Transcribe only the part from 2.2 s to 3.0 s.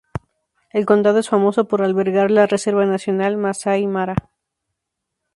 la reserva